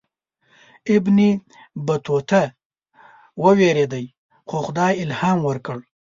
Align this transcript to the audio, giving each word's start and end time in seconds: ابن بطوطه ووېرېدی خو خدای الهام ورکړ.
ابن 0.95 1.17
بطوطه 1.85 2.43
ووېرېدی 3.43 4.05
خو 4.47 4.57
خدای 4.65 4.93
الهام 5.03 5.37
ورکړ. 5.47 5.77